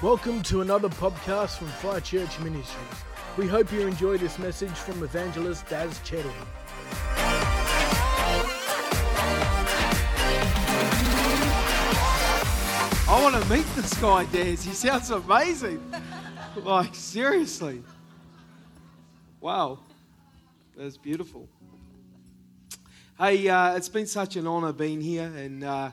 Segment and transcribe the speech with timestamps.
[0.00, 3.02] Welcome to another podcast from Fire Church Ministries.
[3.36, 6.30] We hope you enjoy this message from evangelist Daz Chettle.
[13.08, 14.62] I want to meet this guy, Daz.
[14.62, 15.82] He sounds amazing.
[16.62, 17.82] Like, seriously.
[19.40, 19.80] Wow.
[20.76, 21.48] That's beautiful.
[23.18, 25.90] Hey, uh, it's been such an honor being here, and uh,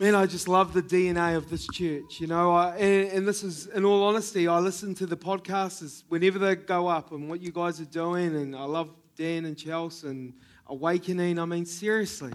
[0.00, 2.20] man, I just love the DNA of this church.
[2.20, 6.02] You know, I, and, and, this is, in all honesty, I listen to the podcasts
[6.08, 9.56] whenever they go up and what you guys are doing, and I love Dan and
[9.56, 10.34] Chelsea and
[10.66, 11.38] Awakening.
[11.38, 12.32] I mean, seriously,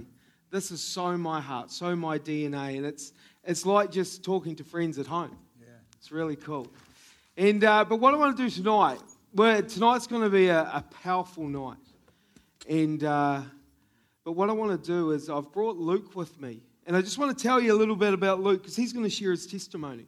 [0.51, 3.11] this is so my heart, so my DNA, and it's
[3.43, 5.37] it's like just talking to friends at home.
[5.59, 5.67] Yeah.
[5.97, 6.67] It's really cool.
[7.35, 8.99] And uh, but what I want to do tonight,
[9.33, 11.77] well, tonight's going to be a, a powerful night.
[12.69, 13.41] And uh,
[14.23, 17.19] but what I want to do is I've brought Luke with me, and I just
[17.19, 19.45] want to tell you a little bit about Luke because he's going to share his
[19.45, 20.07] testimony.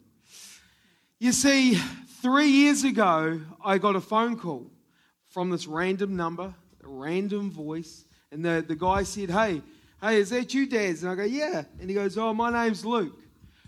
[1.19, 1.75] You see,
[2.23, 4.65] three years ago, I got a phone call
[5.27, 9.61] from this random number, a random voice, and the, the guy said, Hey,
[10.01, 11.03] hey, is that you, Daz?
[11.03, 11.65] And I go, Yeah.
[11.79, 13.19] And he goes, Oh, my name's Luke.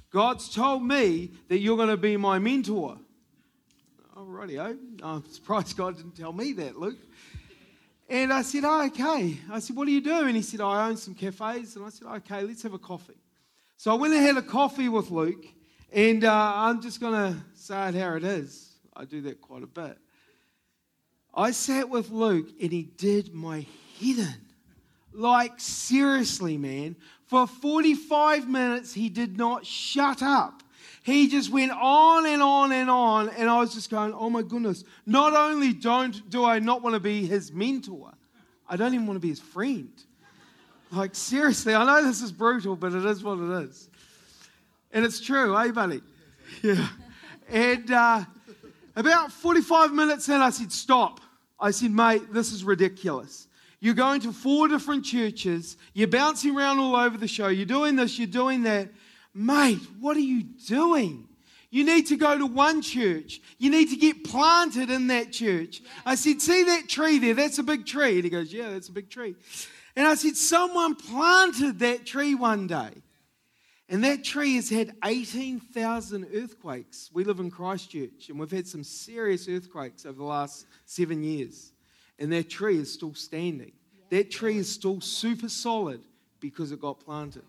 [0.09, 2.98] God's told me that you're going to be my mentor.
[4.17, 6.98] Alrighty, I'm surprised God didn't tell me that, Luke.
[8.14, 9.39] And I said, oh, okay.
[9.52, 10.28] I said, what do you do?
[10.28, 11.75] And he said, I own some cafes.
[11.75, 13.17] And I said, okay, let's have a coffee.
[13.75, 15.44] So I went and had a coffee with Luke.
[15.92, 18.70] And uh, I'm just going to say it how it is.
[18.95, 19.97] I do that quite a bit.
[21.33, 23.66] I sat with Luke and he did my
[24.00, 24.36] head in.
[25.11, 26.95] Like, seriously, man.
[27.25, 30.61] For 45 minutes, he did not shut up.
[31.03, 34.41] He just went on and on and on, and I was just going, oh my
[34.41, 34.85] goodness.
[35.05, 38.13] Not only don't do I not want to be his mentor,
[38.69, 39.91] I don't even want to be his friend.
[40.91, 43.89] Like, seriously, I know this is brutal, but it is what it is.
[44.93, 46.01] And it's true, eh, buddy?
[46.61, 46.87] Yeah.
[47.49, 48.23] And uh,
[48.95, 51.19] about 45 minutes in, I said, stop.
[51.59, 53.47] I said, mate, this is ridiculous.
[53.80, 57.95] You're going to four different churches, you're bouncing around all over the show, you're doing
[57.95, 58.89] this, you're doing that.
[59.33, 61.27] Mate, what are you doing?
[61.73, 63.42] You need to go to one church.
[63.58, 65.82] You need to get planted in that church.
[66.05, 67.33] I said, See that tree there?
[67.33, 68.16] That's a big tree.
[68.16, 69.36] And he goes, Yeah, that's a big tree.
[69.95, 72.92] And I said, Someone planted that tree one day.
[73.89, 77.10] And that tree has had 18,000 earthquakes.
[77.11, 81.73] We live in Christchurch, and we've had some serious earthquakes over the last seven years.
[82.20, 83.72] And that tree is still standing.
[84.10, 86.02] That tree is still super solid
[86.39, 87.45] because it got planted.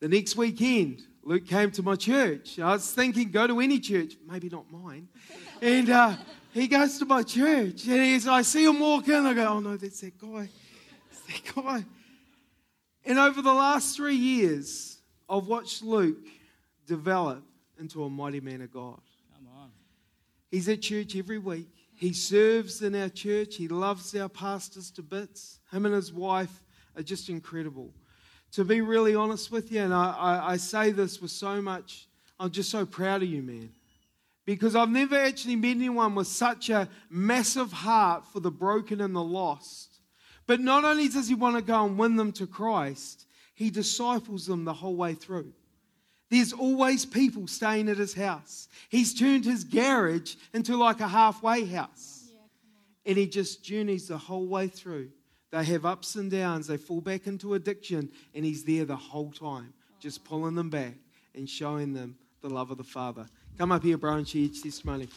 [0.00, 2.58] The next weekend, Luke came to my church.
[2.58, 5.08] I was thinking, go to any church, maybe not mine.
[5.62, 6.16] And uh,
[6.52, 9.24] he goes to my church, and he's, I see him walk in.
[9.24, 10.48] I go, oh no, that's that guy.
[11.10, 11.84] That's that guy.
[13.06, 14.98] And over the last three years,
[15.28, 16.26] I've watched Luke
[16.86, 17.42] develop
[17.80, 19.00] into a mighty man of God.
[19.34, 19.70] Come on.
[20.50, 21.68] He's at church every week.
[21.94, 23.56] He serves in our church.
[23.56, 25.60] He loves our pastors to bits.
[25.72, 26.62] Him and his wife
[26.94, 27.94] are just incredible
[28.52, 32.08] to be really honest with you, and I, I, I say this with so much,
[32.38, 33.70] I'm just so proud of you, man.
[34.44, 39.14] Because I've never actually met anyone with such a massive heart for the broken and
[39.14, 40.00] the lost.
[40.46, 44.46] But not only does he want to go and win them to Christ, he disciples
[44.46, 45.52] them the whole way through.
[46.30, 48.68] There's always people staying at his house.
[48.88, 52.28] He's turned his garage into like a halfway house.
[53.04, 55.10] and he just journeys the whole way through.
[55.56, 56.66] They have ups and downs.
[56.66, 60.92] They fall back into addiction, and He's there the whole time, just pulling them back
[61.34, 63.26] and showing them the love of the Father.
[63.56, 65.08] Come up here, bro, and share your testimony.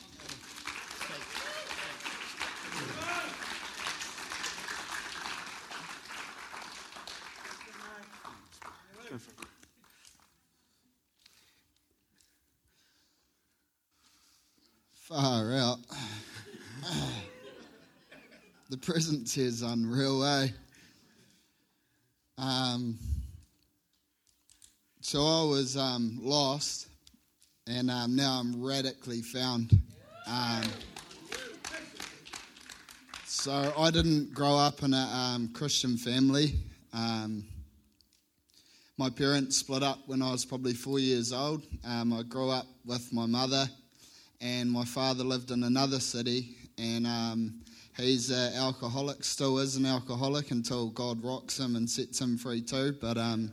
[14.94, 15.80] Far out.
[18.70, 20.48] the presence is unreal, eh?
[22.40, 22.98] Um,
[25.00, 26.88] so I was um, lost,
[27.68, 29.80] and um, now I'm radically found.
[30.26, 30.64] Um,
[33.28, 36.56] so I didn't grow up in a um, Christian family.
[36.92, 37.44] Um,
[38.98, 41.62] my parents split up when I was probably four years old.
[41.86, 43.70] I grew up with my mother,
[44.42, 47.06] and my father lived in another city, and
[48.00, 52.62] He's an alcoholic, still is an alcoholic until God rocks him and sets him free
[52.62, 52.96] too.
[53.02, 53.52] But um,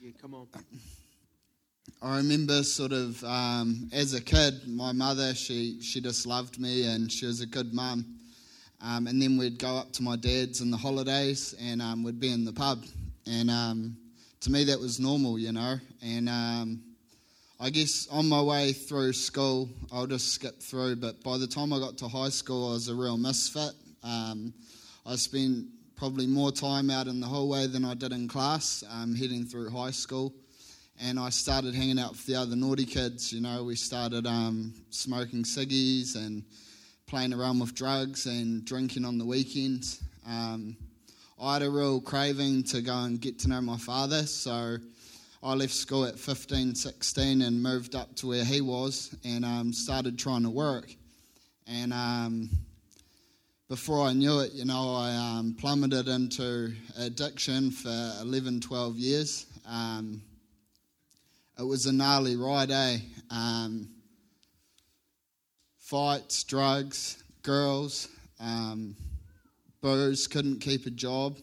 [0.00, 0.48] yeah, come on.
[2.02, 6.86] I remember sort of um, as a kid, my mother she she just loved me
[6.86, 8.18] and she was a good mum.
[8.80, 12.18] Um, and then we'd go up to my dad's in the holidays and um, we'd
[12.18, 12.84] be in the pub.
[13.28, 13.96] And um,
[14.40, 15.76] to me that was normal, you know.
[16.02, 16.82] And um,
[17.62, 21.72] I guess on my way through school, I'll just skip through, but by the time
[21.72, 23.70] I got to high school, I was a real misfit.
[24.02, 24.52] Um,
[25.06, 29.14] I spent probably more time out in the hallway than I did in class, um,
[29.14, 30.34] heading through high school.
[31.00, 33.32] And I started hanging out with the other naughty kids.
[33.32, 36.42] You know, we started um, smoking ciggies and
[37.06, 40.02] playing around with drugs and drinking on the weekends.
[40.26, 40.76] Um,
[41.40, 44.78] I had a real craving to go and get to know my father, so
[45.44, 49.72] I left school at 15, 16 and moved up to where he was and um,
[49.72, 50.94] started trying to work.
[51.66, 52.48] And um,
[53.68, 59.46] before I knew it, you know, I um, plummeted into addiction for 11, 12 years.
[59.68, 60.22] Um,
[61.58, 62.98] it was a gnarly ride, eh?
[63.28, 63.88] Um,
[65.76, 68.06] fights, drugs, girls,
[68.38, 68.94] um,
[69.80, 71.36] booze, couldn't keep a job,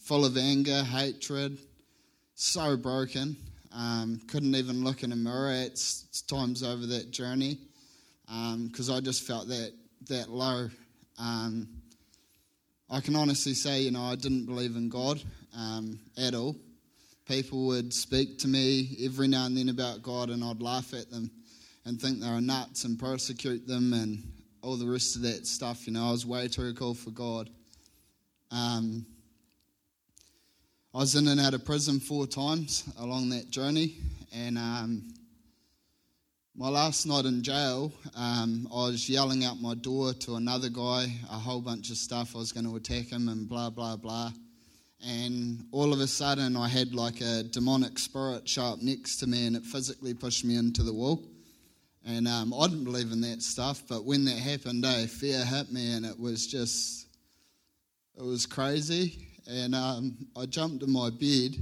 [0.00, 1.58] full of anger, hatred
[2.42, 3.36] so broken.
[3.72, 5.80] Um, couldn't even look in a mirror at
[6.26, 7.58] times over that journey
[8.26, 9.72] because um, I just felt that
[10.08, 10.68] that low.
[11.18, 11.68] Um,
[12.90, 15.22] I can honestly say, you know, I didn't believe in God
[15.56, 16.56] um, at all.
[17.26, 21.10] People would speak to me every now and then about God, and I'd laugh at
[21.10, 21.30] them
[21.84, 24.22] and think they were nuts and persecute them and
[24.62, 25.86] all the rest of that stuff.
[25.86, 27.48] You know, I was way too cool for God.
[28.50, 29.06] Um,
[30.94, 33.96] I was in and out of prison four times along that journey,
[34.30, 35.14] and um,
[36.54, 41.06] my last night in jail, um, I was yelling out my door to another guy
[41.30, 42.36] a whole bunch of stuff.
[42.36, 44.32] I was going to attack him and blah, blah, blah.
[45.02, 49.26] And all of a sudden, I had like a demonic spirit show up next to
[49.26, 51.24] me, and it physically pushed me into the wall.
[52.04, 55.72] And um, I didn't believe in that stuff, but when that happened, eh, fear hit
[55.72, 57.06] me, and it was just,
[58.14, 61.56] it was crazy and um, I jumped in my bed,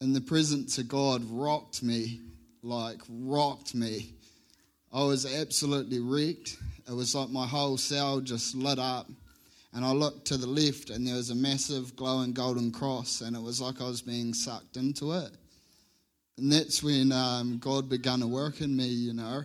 [0.00, 2.20] and the presence of God rocked me,
[2.62, 4.14] like rocked me.
[4.92, 6.56] I was absolutely wrecked.
[6.88, 9.08] It was like my whole cell just lit up.
[9.72, 13.34] And I looked to the left, and there was a massive glowing golden cross, and
[13.34, 15.32] it was like I was being sucked into it.
[16.36, 19.44] And that's when um, God began to work in me, you know.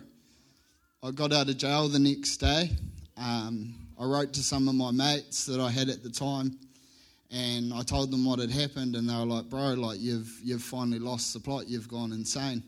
[1.02, 2.70] I got out of jail the next day.
[3.16, 6.56] Um, I wrote to some of my mates that I had at the time,
[7.30, 10.62] and I told them what had happened, and they were like, "Bro, like you've you've
[10.62, 11.68] finally lost the plot.
[11.68, 12.62] You've gone insane."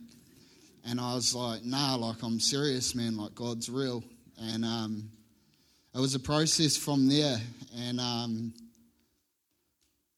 [0.85, 3.17] And I was like, "Nah, like I'm serious, man.
[3.17, 4.05] Like God's real."
[4.43, 5.09] And um,
[5.95, 7.39] it was a process from there,
[7.79, 8.53] and um,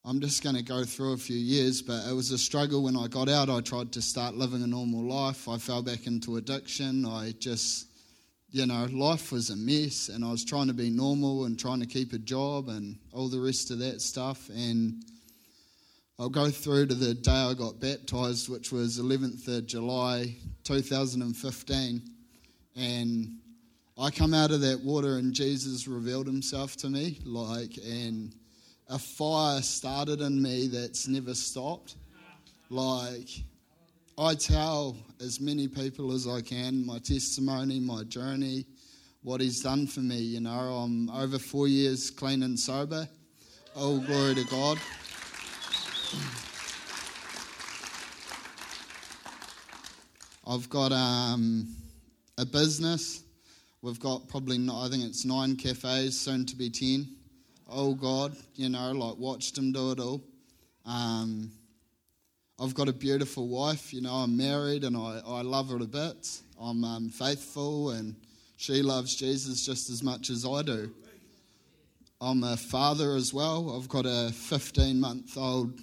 [0.04, 2.96] I'm just going to go through a few years, but it was a struggle when
[2.96, 3.48] I got out.
[3.48, 5.48] I tried to start living a normal life.
[5.48, 7.06] I fell back into addiction.
[7.06, 7.86] I just
[8.54, 11.80] you know, life was a mess and I was trying to be normal and trying
[11.80, 14.48] to keep a job and all the rest of that stuff.
[14.48, 15.02] And
[16.20, 22.02] I'll go through to the day I got baptized, which was 11th of July 2015.
[22.76, 23.38] And
[23.98, 28.36] I come out of that water and Jesus revealed himself to me, like, and
[28.88, 31.96] a fire started in me that's never stopped.
[32.70, 33.30] Like,
[34.16, 38.64] I tell as many people as I can my testimony, my journey,
[39.22, 40.18] what He's done for me.
[40.18, 43.08] You know, I'm over four years clean and sober.
[43.74, 44.78] Oh, glory to God.
[50.46, 51.74] I've got um,
[52.38, 53.24] a business.
[53.82, 57.08] We've got probably, I think it's nine cafes, soon to be ten.
[57.68, 60.22] Oh God, you know, like watched him do it all.
[60.86, 61.50] Um,
[62.60, 65.86] I've got a beautiful wife, you know, I'm married and I, I love her a
[65.86, 66.40] bit.
[66.60, 68.14] I'm um, faithful and
[68.56, 70.92] she loves Jesus just as much as I do.
[72.20, 73.76] I'm a father as well.
[73.76, 75.80] I've got a 15 month old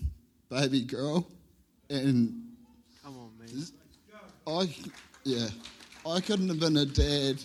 [0.49, 1.27] baby girl.
[1.89, 2.41] And
[3.03, 3.63] come on, man.
[4.47, 4.73] I,
[5.25, 5.49] yeah,
[6.07, 7.37] I couldn't have been a dad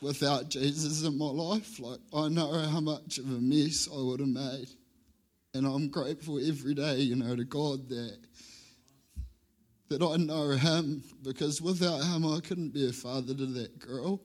[0.00, 1.78] without Jesus in my life.
[1.78, 4.70] Like, I know how much of a mess I would have made.
[5.54, 8.18] And I'm grateful every day, you know, to God that
[9.88, 14.20] that I know him because without him I couldn't be a father to that girl.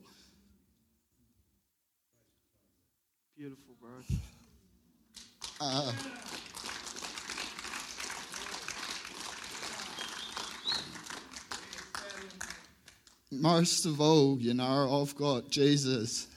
[3.37, 3.91] Beautiful, bro.
[5.61, 5.91] Uh,
[13.31, 16.27] most of all, you know, I've got Jesus,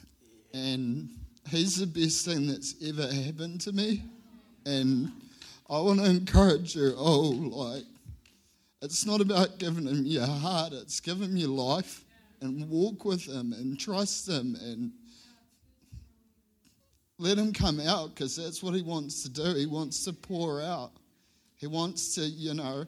[0.53, 1.09] and
[1.49, 4.03] He's the best thing that's ever happened to me.
[4.65, 5.13] And
[5.69, 7.85] I want to encourage you oh, like,
[8.81, 12.05] it's not about giving him your heart, it's giving him your life
[12.41, 14.91] and walk with him and trust him and
[17.19, 19.55] let him come out because that's what he wants to do.
[19.55, 20.91] He wants to pour out.
[21.57, 22.85] He wants to, you know,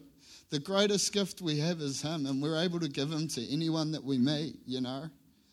[0.51, 3.91] the greatest gift we have is Him, and we're able to give Him to anyone
[3.93, 5.11] that we meet, you know,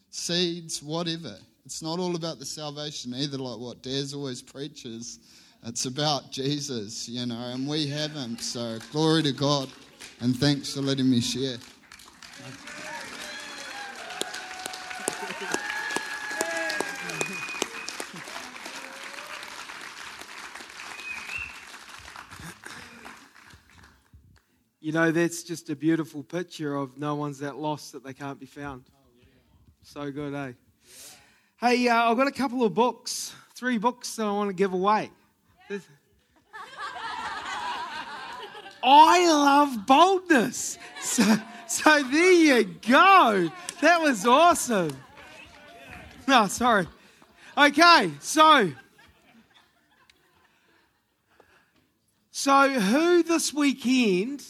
[0.10, 1.36] seeds, whatever.
[1.66, 5.20] It's not all about the salvation either, like what Daz always preaches.
[5.64, 8.36] It's about Jesus, you know, and we have Him.
[8.40, 9.70] So glory to God,
[10.20, 11.58] and thanks for letting me share.
[24.80, 28.40] You know, that's just a beautiful picture of no one's that lost that they can't
[28.40, 28.86] be found.
[29.84, 30.54] So good, eh?
[31.58, 34.74] Hey, uh, I've got a couple of books, three books that I want to give
[34.74, 35.12] away.
[38.84, 40.78] I love boldness.
[41.02, 41.24] So,
[41.68, 43.52] so there you go.
[43.82, 44.96] That was awesome.
[46.28, 46.88] No, sorry.
[47.58, 48.72] Okay, so.
[52.32, 54.44] So, who this weekend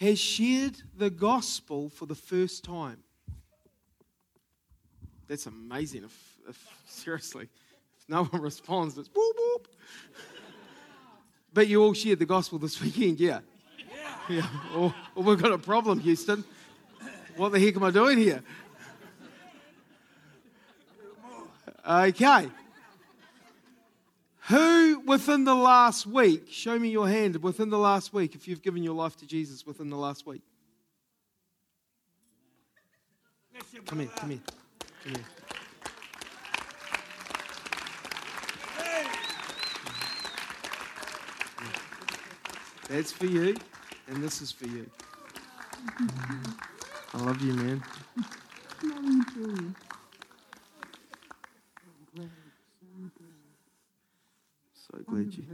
[0.00, 3.02] has shared the gospel for the first time.
[5.28, 6.04] That's amazing.
[6.04, 7.48] If, if seriously,
[8.10, 9.64] no one responds, it's boop boop.
[11.54, 13.40] But you all shared the gospel this weekend, yeah.
[14.28, 14.46] Yeah.
[14.74, 16.44] Or, or oh, oh, we've got a problem, Houston.
[17.36, 18.42] What the heck am I doing here?
[21.88, 22.48] Okay.
[24.48, 28.62] Who within the last week, show me your hand, within the last week, if you've
[28.62, 30.42] given your life to Jesus within the last week?
[33.86, 34.40] Come here, come here,
[35.02, 35.24] come here.
[42.90, 43.54] That's for you,
[44.08, 44.84] and this is for you.
[47.14, 47.84] I love you, man.
[54.74, 55.44] So glad you.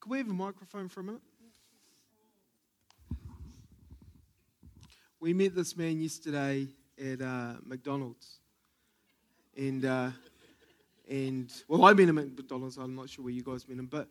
[0.00, 1.22] Can we have a microphone for a minute?
[5.20, 6.66] We met this man yesterday
[7.00, 8.40] at uh, McDonald's,
[9.56, 10.10] and uh,
[11.08, 12.76] and well, I met him at McDonald's.
[12.76, 14.08] I'm not sure where you guys met him, but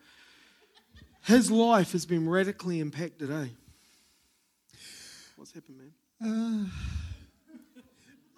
[1.23, 3.31] his life has been radically impacted.
[3.31, 3.47] Eh?
[5.35, 5.91] What's happened, man?
[6.23, 6.65] Uh,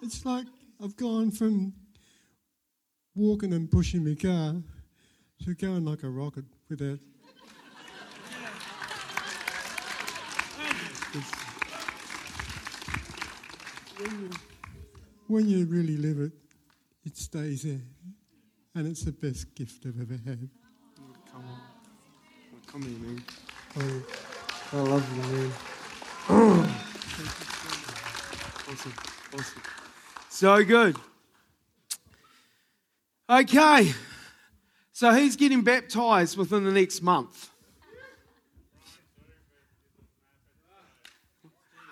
[0.02, 0.46] it's like
[0.82, 1.72] I've gone from
[3.14, 4.54] walking and pushing my car
[5.44, 6.98] to going like a rocket without.
[13.98, 14.30] when, you,
[15.28, 16.32] when you really live it,
[17.04, 17.80] it stays there.
[18.74, 20.48] And it's the best gift I've ever had.
[22.74, 23.22] Come here, man.
[23.78, 24.02] Oh,
[24.72, 25.52] I love you, man.
[28.68, 28.92] awesome.
[29.32, 29.62] Awesome.
[30.28, 30.96] So good.
[33.30, 33.92] Okay.
[34.92, 37.48] So he's getting baptized within the next month.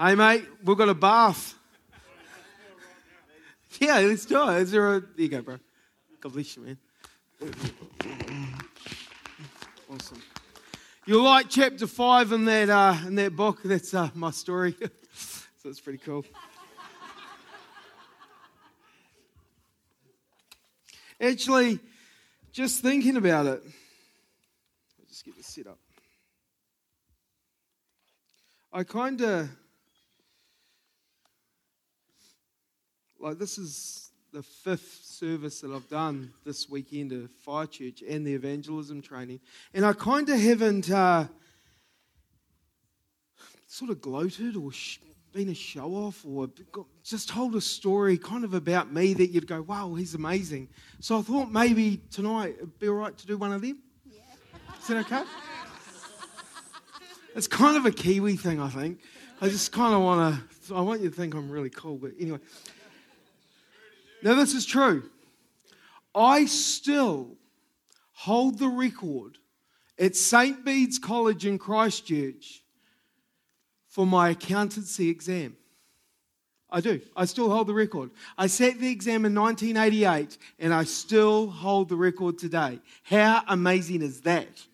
[0.01, 1.55] Hey, mate, we've got a bath.
[3.79, 4.63] Yeah, let's do it.
[4.63, 5.01] Is there a.
[5.01, 5.59] There you go, bro.
[6.21, 6.79] God bless you, man.
[9.89, 10.23] Awesome.
[11.05, 13.59] You'll like chapter 5 in that, uh, in that book.
[13.65, 14.77] That's uh, my story.
[15.13, 16.25] so it's pretty cool.
[21.21, 21.81] Actually,
[22.53, 25.79] just thinking about it, I'll just get this set up.
[28.73, 29.49] I kind of
[33.19, 38.27] like this is the fifth service that I've done this weekend of Fire Church and
[38.27, 39.41] the evangelism training,
[39.75, 41.27] and I kind of haven't uh,
[43.69, 45.01] sort of gloated or sh-
[45.35, 46.49] been a show off or
[47.05, 50.69] just told a story kind of about me that you'd go, wow, he's amazing.
[51.01, 53.83] So I thought maybe tonight it'd be all right to do one of them.
[54.11, 54.21] Yeah.
[54.81, 55.25] Is that okay?
[57.35, 59.01] It's kind of a Kiwi thing, I think.
[59.41, 62.13] I just kind of want to, I want you to think I'm really cool, but
[62.19, 62.39] anyway.
[64.23, 65.11] Now, this is true.
[66.15, 67.37] I still
[68.13, 69.39] hold the record
[69.99, 70.65] at St.
[70.65, 72.63] Bede's College in Christchurch
[73.89, 75.57] for my accountancy exam.
[76.71, 77.01] I do.
[77.15, 78.11] I still hold the record.
[78.39, 82.79] I sat the exam in 1988 and I still hold the record today.
[83.03, 84.67] How amazing is that?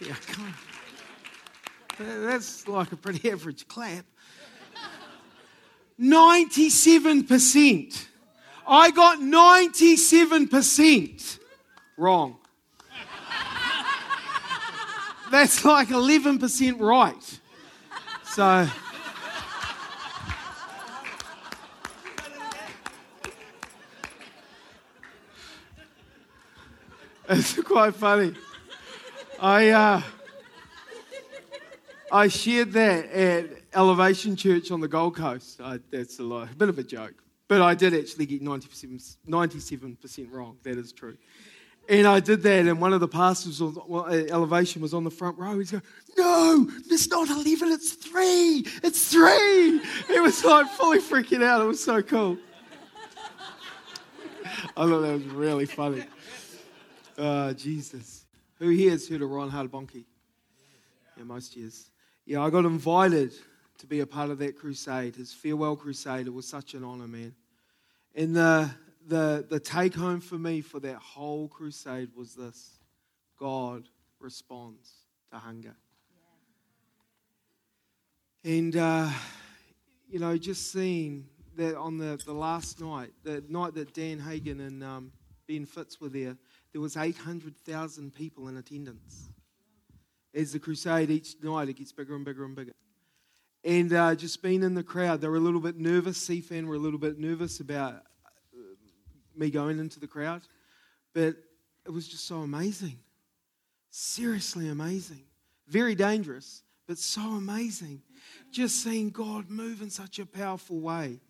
[0.00, 0.16] Yeah.
[1.98, 4.04] That's like a pretty average clap.
[6.00, 8.06] 97%.
[8.66, 11.38] I got 97%
[11.96, 12.38] wrong.
[15.30, 17.40] That's like 11% right.
[18.24, 18.68] So.
[27.26, 28.34] It's quite funny.
[29.40, 30.02] I, uh,
[32.12, 35.60] I shared that at Elevation Church on the Gold Coast.
[35.60, 37.14] I, that's a, a bit of a joke.
[37.48, 40.56] But I did actually get 97%, 97% wrong.
[40.62, 41.16] That is true.
[41.88, 45.10] And I did that, and one of the pastors of uh, Elevation was on the
[45.10, 45.58] front row.
[45.58, 45.82] He's going,
[46.16, 48.64] No, it's not 11, it's three.
[48.82, 49.82] It's three.
[50.06, 51.60] He was like fully freaking out.
[51.60, 52.38] It was so cool.
[54.76, 56.04] I thought that was really funny.
[57.18, 58.24] Oh, Jesus.
[58.58, 60.04] Who here has heard of Reinhard Bonnke?
[61.16, 61.90] Yeah, most years.
[62.24, 63.34] Yeah, I got invited
[63.84, 66.26] to be a part of that crusade, his farewell crusade.
[66.26, 67.34] It was such an honor, man.
[68.14, 68.70] And the,
[69.06, 72.78] the, the take home for me for that whole crusade was this
[73.38, 73.88] God
[74.20, 74.90] responds
[75.30, 75.76] to hunger.
[78.42, 79.10] And, uh,
[80.08, 81.26] you know, just seeing
[81.56, 85.12] that on the, the last night, the night that Dan Hagin and um,
[85.46, 86.36] Ben Fitz were there,
[86.72, 89.28] there was 800,000 people in attendance.
[90.34, 92.72] As the crusade each night, it gets bigger and bigger and bigger.
[93.64, 96.28] And uh, just being in the crowd, they were a little bit nervous.
[96.28, 98.58] CFAN were a little bit nervous about uh,
[99.34, 100.42] me going into the crowd.
[101.14, 101.36] But
[101.86, 102.98] it was just so amazing.
[103.90, 105.22] Seriously amazing.
[105.66, 108.02] Very dangerous, but so amazing.
[108.50, 111.20] Just seeing God move in such a powerful way.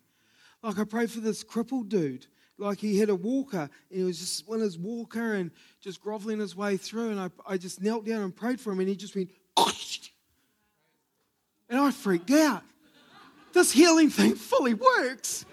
[0.61, 2.27] Like I prayed for this crippled dude.
[2.57, 6.39] Like he had a walker and he was just on his walker and just groveling
[6.39, 7.11] his way through.
[7.11, 9.29] And I, I just knelt down and prayed for him and he just went,
[11.75, 12.63] and I freaked out.
[13.51, 15.45] This healing thing fully works.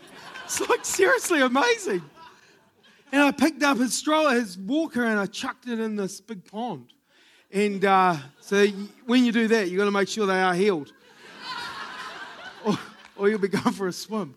[0.45, 2.02] It's like seriously amazing.
[3.11, 6.45] And I picked up his stroller, his walker, and I chucked it in this big
[6.45, 6.93] pond.
[7.50, 8.67] And uh, so
[9.05, 10.93] when you do that, you've got to make sure they are healed.
[12.64, 12.79] or,
[13.17, 14.37] or you'll be going for a swim.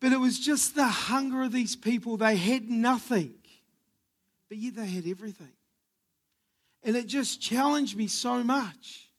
[0.00, 2.16] But it was just the hunger of these people.
[2.16, 3.34] They had nothing,
[4.48, 5.52] but yet they had everything.
[6.82, 9.10] And it just challenged me so much.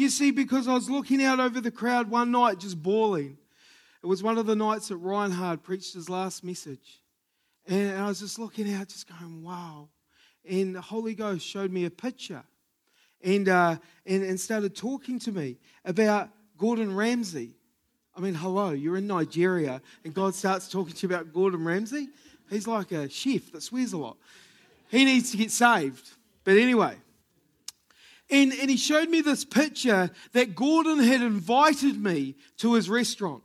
[0.00, 3.36] You see, because I was looking out over the crowd one night just bawling.
[4.02, 7.02] It was one of the nights that Reinhard preached his last message.
[7.66, 9.90] And I was just looking out, just going, wow.
[10.48, 12.42] And the Holy Ghost showed me a picture
[13.22, 17.50] and, uh, and, and started talking to me about Gordon Ramsay.
[18.16, 22.08] I mean, hello, you're in Nigeria, and God starts talking to you about Gordon Ramsay.
[22.48, 24.16] He's like a chef that swears a lot.
[24.88, 26.08] He needs to get saved.
[26.42, 26.96] But anyway,
[28.30, 33.42] and, and he showed me this picture that Gordon had invited me to his restaurant.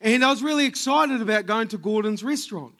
[0.00, 2.74] And I was really excited about going to Gordon's restaurant.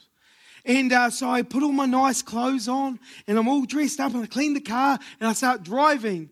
[0.65, 4.15] And uh, so I put all my nice clothes on and I'm all dressed up
[4.15, 6.31] and I clean the car and I start driving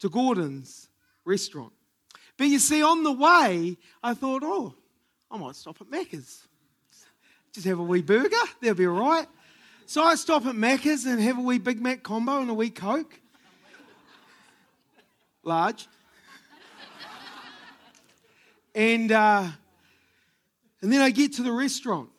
[0.00, 0.88] to Gordon's
[1.24, 1.72] restaurant.
[2.36, 4.74] But you see, on the way, I thought, oh,
[5.30, 6.46] I might stop at Macca's.
[7.52, 9.26] Just have a wee burger, they'll be all right.
[9.86, 12.70] So I stop at Macca's and have a wee Big Mac combo and a wee
[12.70, 13.20] Coke
[15.48, 15.88] large.
[18.74, 19.48] and, uh,
[20.82, 22.10] and then I get to the restaurant.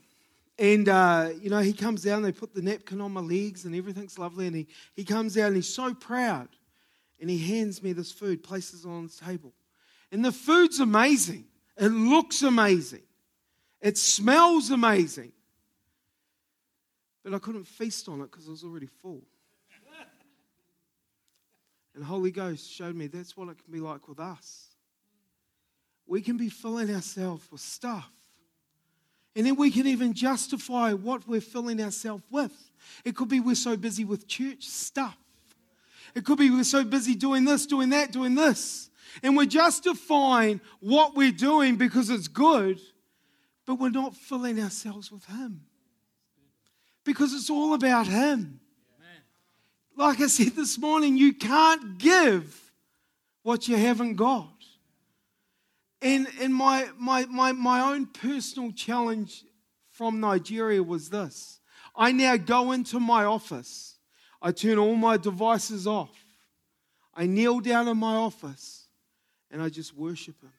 [0.58, 3.74] And, uh, you know, he comes down, they put the napkin on my legs, and
[3.74, 4.48] everything's lovely.
[4.48, 6.50] And he, he comes and he's so proud.
[7.22, 9.54] And he hands me this food, places it on the table.
[10.12, 11.46] And the food's amazing.
[11.78, 13.04] It looks amazing.
[13.82, 15.32] It smells amazing.
[17.24, 19.22] But I couldn't feast on it because I was already full.
[22.00, 24.68] And Holy Ghost showed me that's what it can be like with us.
[26.08, 28.10] We can be filling ourselves with stuff.
[29.36, 32.54] And then we can even justify what we're filling ourselves with.
[33.04, 35.18] It could be we're so busy with church stuff.
[36.16, 38.90] It could be we're so busy doing this, doing that, doing this.
[39.22, 42.80] And we're justifying what we're doing because it's good,
[43.66, 45.66] but we're not filling ourselves with Him.
[47.04, 48.62] Because it's all about Him.
[50.00, 52.72] Like I said this morning, you can't give
[53.44, 54.48] what you haven't got.
[56.02, 59.44] And, and my, my, my, my own personal challenge
[59.92, 61.60] from Nigeria was this
[61.94, 63.98] I now go into my office,
[64.42, 66.16] I turn all my devices off,
[67.14, 68.88] I kneel down in my office,
[69.52, 70.54] and I just worship Him.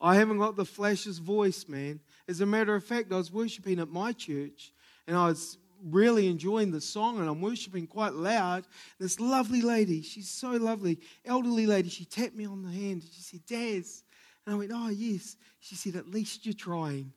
[0.00, 1.98] I haven't got the flashiest voice, man.
[2.28, 4.72] As a matter of fact, I was worshiping at my church,
[5.08, 8.64] and I was really enjoying the song and I'm worshiping quite loud.
[8.98, 13.10] This lovely lady, she's so lovely, elderly lady, she tapped me on the hand and
[13.12, 14.04] she said, Daz.
[14.46, 15.36] And I went, Oh, yes.
[15.60, 17.12] She said, At least you're trying.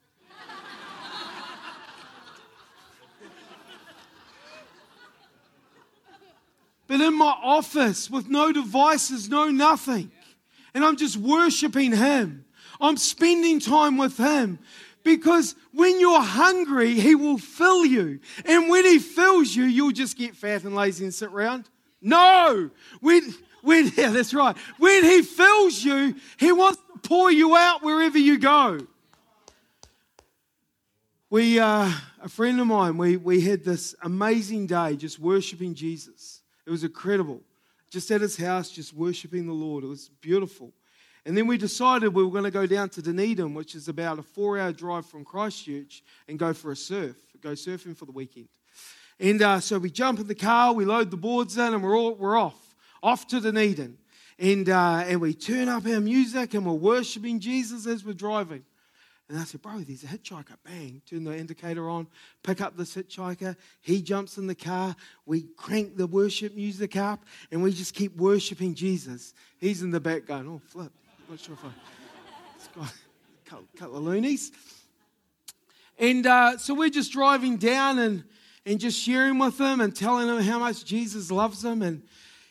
[6.88, 10.12] but in my office with no devices, no nothing,
[10.74, 12.46] and I'm just worshiping Him,
[12.80, 14.60] I'm spending time with Him
[15.06, 18.20] Because when you're hungry, He will fill you.
[18.44, 21.70] And when He fills you, you'll just get fat and lazy and sit around.
[22.02, 22.72] No!
[23.00, 24.58] When, when, yeah, that's right.
[24.80, 28.80] When He fills you, He wants to pour you out wherever you go.
[31.30, 31.92] We, uh,
[32.22, 36.42] a friend of mine, we, we had this amazing day just worshiping Jesus.
[36.66, 37.42] It was incredible.
[37.92, 39.84] Just at his house, just worshiping the Lord.
[39.84, 40.74] It was beautiful.
[41.26, 44.20] And then we decided we were going to go down to Dunedin, which is about
[44.20, 48.12] a four hour drive from Christchurch, and go for a surf, go surfing for the
[48.12, 48.48] weekend.
[49.20, 51.98] And uh, so we jump in the car, we load the boards in, and we're,
[51.98, 53.98] all, we're off, off to Dunedin.
[54.38, 58.66] And, uh, and we turn up our music and we're worshiping Jesus as we're driving.
[59.30, 60.58] And I said, Bro, there's a hitchhiker.
[60.64, 62.06] Bang, turn the indicator on,
[62.44, 63.56] pick up this hitchhiker.
[63.82, 64.96] He jumps in the car.
[65.26, 69.34] We crank the worship music up, and we just keep worshiping Jesus.
[69.58, 70.92] He's in the back going, Oh, flip.
[71.30, 71.70] Not sure if I.
[72.56, 72.94] It's got
[73.64, 74.52] a couple of loonies.
[75.98, 78.24] And uh, so we're just driving down and,
[78.66, 81.82] and just sharing with them and telling them how much Jesus loves them.
[81.82, 82.04] And,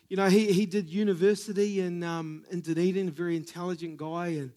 [0.08, 4.50] you know, he, he did university in, um, in Dunedin, a very intelligent guy, and,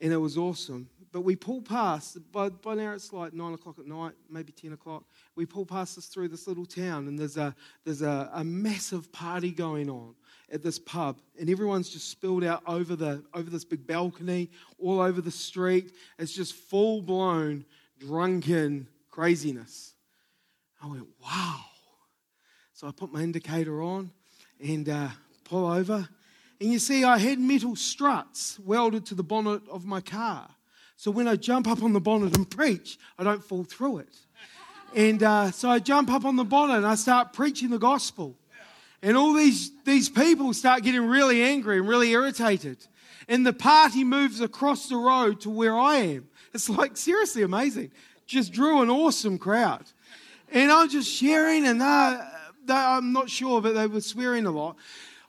[0.00, 0.88] and it was awesome.
[1.10, 4.74] But we pull past, by, by now it's like 9 o'clock at night, maybe 10
[4.74, 5.02] o'clock.
[5.34, 9.10] We pull past this through this little town, and there's a, there's a, a massive
[9.10, 10.14] party going on
[10.50, 15.00] at this pub, and everyone's just spilled out over, the, over this big balcony, all
[15.00, 15.92] over the street.
[16.18, 17.64] It's just full blown
[17.98, 19.94] drunken craziness.
[20.82, 21.60] I went, wow.
[22.72, 24.10] So I put my indicator on
[24.62, 25.08] and uh,
[25.44, 26.08] pull over.
[26.60, 30.48] And you see, I had metal struts welded to the bonnet of my car.
[30.96, 34.16] So when I jump up on the bonnet and preach, I don't fall through it.
[34.94, 38.36] And uh, so I jump up on the bonnet and I start preaching the gospel.
[39.02, 42.78] And all these, these people start getting really angry and really irritated.
[43.28, 46.28] And the party moves across the road to where I am.
[46.54, 47.92] It's like seriously amazing.
[48.26, 49.84] Just drew an awesome crowd.
[50.50, 52.20] And I'm just sharing, and they,
[52.64, 54.76] they, I'm not sure, but they were swearing a lot.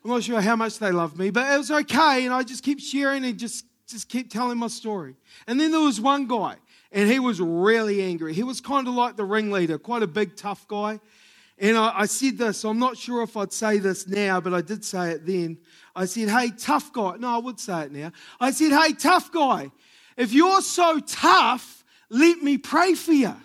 [0.03, 2.25] I'm not sure how much they loved me, but it was okay.
[2.25, 5.15] And I just keep sharing and just, just keep telling my story.
[5.45, 6.55] And then there was one guy,
[6.91, 8.34] and he was really angry.
[8.34, 11.01] He was kind of like the ringleader, quite a big, tough guy.
[11.60, 14.62] And I, I said this, I'm not sure if I'd say this now, but I
[14.62, 15.58] did say it then.
[15.95, 17.17] I said, Hey, tough guy.
[17.19, 18.12] No, I would say it now.
[18.39, 19.72] I said, Hey, tough guy,
[20.15, 23.36] if you're so tough, let me pray for you.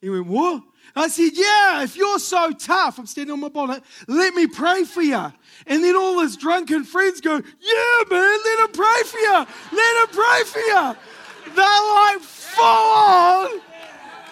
[0.00, 0.64] He went, What?
[0.94, 4.84] I said, Yeah, if you're so tough, I'm standing on my bonnet, let me pray
[4.84, 5.32] for you.
[5.66, 9.46] And then all his drunken friends go, Yeah, man, let him pray for you.
[9.72, 10.96] Let him pray for you.
[11.54, 13.60] They're like full on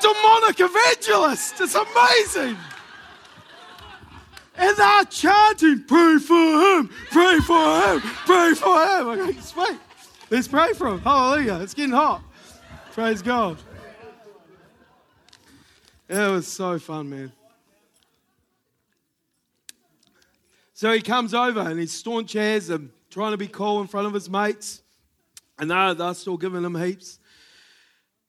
[0.00, 1.60] demonic evangelists.
[1.60, 2.56] It's amazing.
[4.58, 9.08] And they're chanting, Pray for him, pray for him, pray for him.
[9.08, 9.78] I go, Sweet.
[10.30, 11.00] Let's pray for him.
[11.00, 11.60] Hallelujah.
[11.60, 12.22] It's getting hot.
[12.92, 13.56] Praise God.
[16.08, 17.32] It was so fun, man.
[20.74, 24.06] So he comes over and he's staunch as and trying to be cool in front
[24.06, 24.82] of his mates.
[25.58, 27.18] And they're, they're still giving him heaps.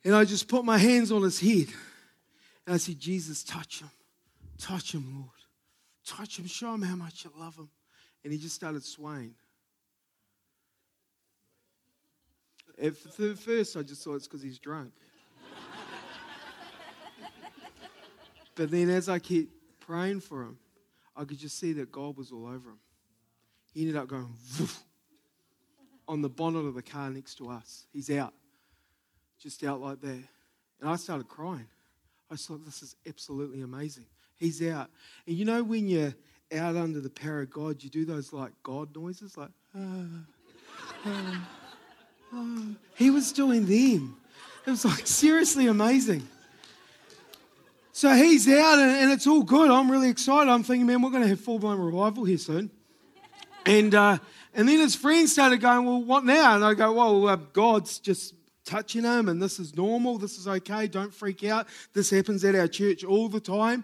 [0.04, 1.68] And I just put my hands on his head.
[2.66, 3.90] And I said, Jesus, touch him.
[4.58, 5.39] Touch him, Lord.
[6.10, 6.48] Touch him.
[6.48, 7.70] Show him how much you love him.
[8.24, 9.36] And he just started swaying.
[12.82, 14.92] At first, I just thought it's because he's drunk.
[18.56, 19.50] but then, as I kept
[19.82, 20.58] praying for him,
[21.16, 22.80] I could just see that God was all over him.
[23.74, 24.28] He ended up going
[26.08, 27.86] on the bonnet of the car next to us.
[27.94, 28.34] He's out,
[29.40, 30.24] just out like that.
[30.80, 31.68] And I started crying.
[32.32, 34.06] I thought, this is absolutely amazing.
[34.40, 34.90] He's out.
[35.28, 36.16] And you know, when you're
[36.56, 40.04] out under the power of God, you do those like God noises, like, ah,
[41.06, 41.50] ah.
[42.32, 44.16] Oh, he was doing them.
[44.66, 46.28] It was like seriously amazing.
[47.92, 49.70] So he's out and, and, it's all good.
[49.70, 50.50] I'm really excited.
[50.50, 52.70] I'm thinking, man, we're going to have full blown revival here soon.
[53.66, 54.20] And, uh,
[54.54, 56.56] and then his friends started going, well, what now?
[56.56, 60.18] And I go, well, uh, God's just touching him and this is normal.
[60.18, 60.88] This is okay.
[60.88, 61.68] Don't freak out.
[61.94, 63.84] This happens at our church all the time.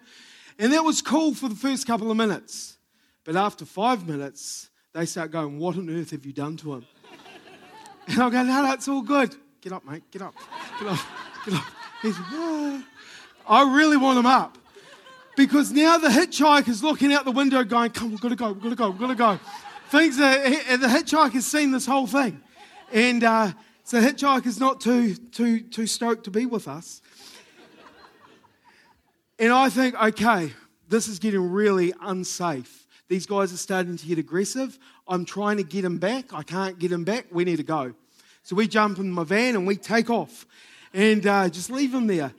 [0.58, 2.78] And that was cool for the first couple of minutes.
[3.24, 6.86] But after five minutes, they start going, what on earth have you done to him?
[8.08, 9.36] And I'll go, no, it's all good.
[9.62, 10.04] Get up, mate.
[10.12, 10.36] Get up.
[10.80, 11.00] Get up.
[11.44, 11.64] Get up.
[12.04, 12.16] He's.
[13.48, 14.60] I really want him up.
[15.36, 18.62] Because now the hitchhiker's looking out the window going, come, we've got to go, we've
[18.62, 19.40] got to go, we've got to go.
[19.90, 22.42] Things are, the hitchhiker's seen this whole thing.
[22.94, 23.52] And uh,
[23.84, 27.02] so the hitchhiker's not too, too, too stoked to be with us.
[29.38, 30.54] And I think, okay,
[30.88, 32.88] this is getting really unsafe.
[33.08, 34.80] These guys are starting to get aggressive.
[35.08, 36.34] I'm trying to get them back.
[36.34, 37.28] I can't get them back.
[37.32, 37.94] We need to go.
[38.44, 40.46] So we jump in my van and we take off.
[40.96, 42.34] and uh, just leave them there.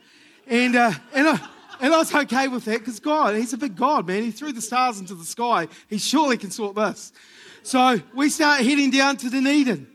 [0.47, 1.39] And, uh, and, I,
[1.79, 4.23] and I was okay with that because God, He's a big God, man.
[4.23, 5.67] He threw the stars into the sky.
[5.87, 7.13] He surely can sort this.
[7.61, 9.87] So we start heading down to Dunedin.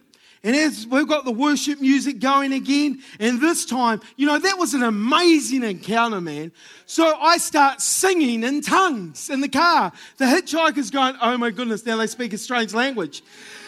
[0.44, 4.58] And as we've got the worship music going again, and this time, you know, that
[4.58, 6.50] was an amazing encounter, man.
[6.84, 9.92] So I start singing in tongues in the car.
[10.16, 13.22] The hitchhiker's going, oh my goodness, now they speak a strange language.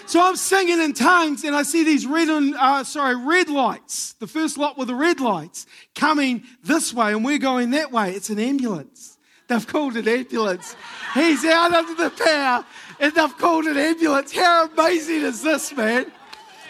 [0.06, 4.14] So I'm singing in tongues, and I see these red and uh, sorry red lights.
[4.14, 8.12] The first lot with the red lights coming this way, and we're going that way.
[8.12, 9.16] It's an ambulance.
[9.46, 10.74] They've called an ambulance.
[11.14, 12.66] He's out under the power,
[12.98, 14.32] and they've called an ambulance.
[14.32, 16.10] How amazing is this, man?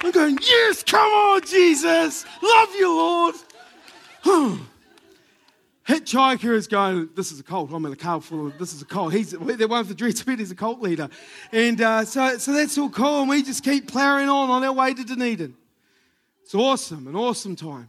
[0.05, 2.27] I'm going, yes, come on, Jesus.
[2.43, 3.35] Love you, Lord.
[5.89, 7.73] Hitchhiker is going, this is a cult.
[7.73, 9.15] I'm in a car full of, this is a cult.
[9.15, 11.09] He's, the one with the dread speed, he's a cult leader.
[11.53, 13.21] And uh, so, so that's all cool.
[13.21, 15.57] And we just keep ploughing on on our way to Dunedin.
[16.43, 17.89] It's awesome, an awesome time.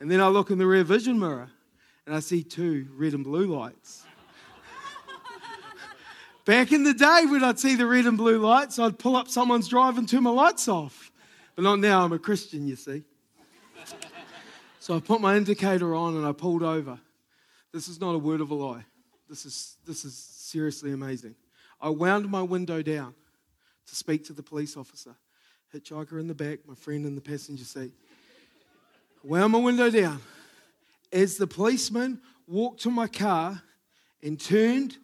[0.00, 1.50] And then I look in the rear vision mirror
[2.06, 4.04] and I see two red and blue lights.
[6.46, 9.28] Back in the day when I'd see the red and blue lights, I'd pull up
[9.28, 11.03] someone's drive and turn my lights off.
[11.54, 13.04] But not now, I'm a Christian, you see.
[14.80, 16.98] So I put my indicator on and I pulled over.
[17.72, 18.84] This is not a word of a lie.
[19.28, 21.34] This is, this is seriously amazing.
[21.80, 23.14] I wound my window down
[23.86, 25.14] to speak to the police officer.
[25.74, 27.92] Hitchhiker in the back, my friend in the passenger seat.
[29.22, 30.20] Wound my window down.
[31.12, 33.62] As the policeman walked to my car
[34.22, 34.98] and turned,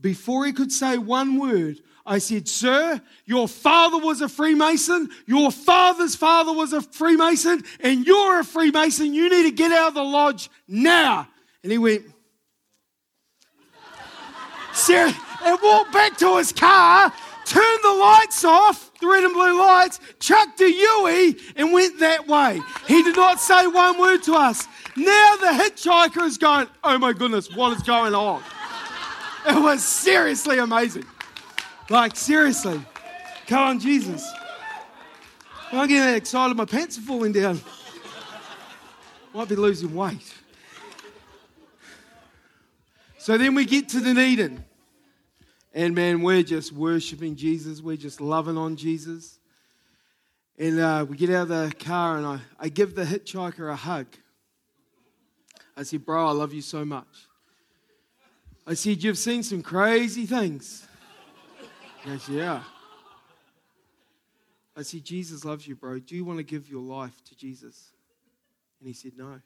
[0.00, 5.50] before he could say one word, I said, Sir, your father was a Freemason, your
[5.50, 9.14] father's father was a Freemason, and you're a Freemason.
[9.14, 11.28] You need to get out of the lodge now.
[11.62, 12.04] And he went,
[14.72, 17.12] Sir, and walked back to his car,
[17.44, 22.26] turned the lights off, the red and blue lights, chucked a Yui, and went that
[22.26, 22.60] way.
[22.88, 24.66] He did not say one word to us.
[24.96, 28.42] Now the hitchhiker is going, Oh my goodness, what is going on?
[29.46, 31.04] It was seriously amazing.
[31.92, 32.80] Like, seriously.
[33.46, 34.26] Come on, Jesus.
[35.70, 36.56] I'm getting that excited.
[36.56, 37.60] My pants are falling down.
[39.34, 40.32] Might be losing weight.
[43.18, 44.64] So then we get to the Dunedin.
[45.74, 47.82] And man, we're just worshiping Jesus.
[47.82, 49.38] We're just loving on Jesus.
[50.58, 53.76] And uh, we get out of the car and I, I give the hitchhiker a
[53.76, 54.06] hug.
[55.76, 57.26] I said, Bro, I love you so much.
[58.66, 60.86] I said, You've seen some crazy things.
[62.28, 62.62] Yeah.
[64.76, 65.98] I said, Jesus loves you, bro.
[65.98, 67.92] Do you want to give your life to Jesus?
[68.80, 69.40] And he said, No.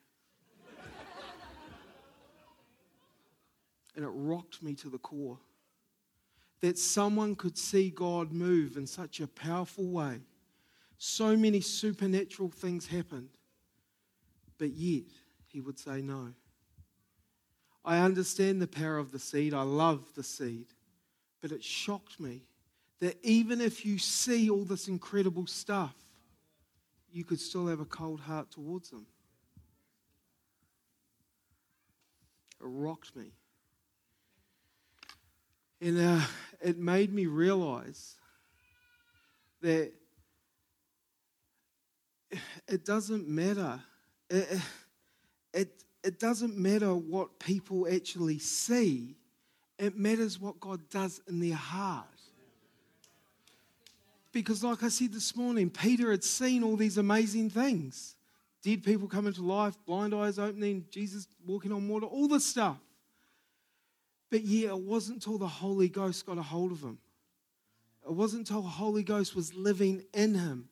[3.95, 5.39] and it rocked me to the core
[6.61, 10.21] that someone could see God move in such a powerful way.
[10.99, 13.29] So many supernatural things happened,
[14.59, 15.05] but yet
[15.49, 16.33] he would say no.
[17.85, 19.53] I understand the power of the seed.
[19.55, 20.67] I love the seed.
[21.41, 22.43] But it shocked me
[23.01, 25.95] that even if you see all this incredible stuff,
[27.13, 29.07] you could still have a cold heart towards them.
[32.61, 33.33] It rocked me.
[35.81, 36.21] And uh,
[36.63, 38.15] it made me realize
[39.61, 39.93] that
[42.67, 43.81] it doesn't matter.
[44.31, 44.61] It,
[45.53, 49.17] it, it doesn't matter what people actually see
[49.79, 52.07] it matters what God does in their heart.
[54.33, 58.17] Because, like I said this morning, Peter had seen all these amazing things
[58.67, 62.77] dead people come into life, blind eyes opening, Jesus walking on water, all this stuff.
[64.29, 66.99] But yeah, it wasn't until the Holy Ghost got a hold of him.
[68.05, 70.69] It wasn't until the Holy Ghost was living in him.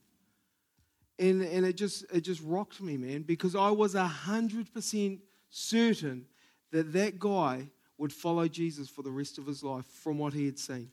[1.20, 6.26] And, and it just it just rocked me, man, because I was hundred percent certain
[6.72, 10.46] that that guy would follow Jesus for the rest of his life from what he
[10.46, 10.90] had seen